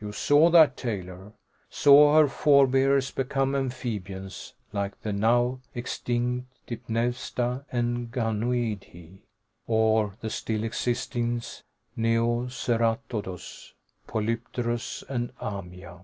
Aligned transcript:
You 0.00 0.12
saw 0.12 0.48
that, 0.48 0.78
Taylor 0.78 1.34
saw 1.68 2.16
her 2.18 2.26
forebears 2.26 3.10
become 3.10 3.54
amphibians, 3.54 4.54
like 4.72 4.98
the 5.02 5.12
now 5.12 5.60
extinct 5.74 6.46
Dipneusta 6.66 7.66
and 7.70 8.10
Ganoideii, 8.10 9.18
or 9.66 10.14
the 10.22 10.30
still 10.30 10.64
existing 10.64 11.42
Neoceratodus, 11.98 13.74
Polypterus 14.06 15.04
and 15.06 15.34
Amia. 15.38 16.00